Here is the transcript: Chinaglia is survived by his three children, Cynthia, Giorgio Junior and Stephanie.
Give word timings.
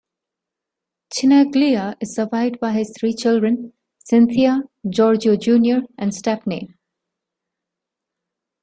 Chinaglia 1.13 1.95
is 2.01 2.15
survived 2.15 2.59
by 2.59 2.71
his 2.71 2.91
three 2.99 3.13
children, 3.13 3.73
Cynthia, 3.99 4.63
Giorgio 4.89 5.35
Junior 5.35 5.81
and 5.95 6.11
Stephanie. 6.11 6.73